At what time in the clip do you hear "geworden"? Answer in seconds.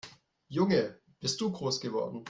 1.79-2.19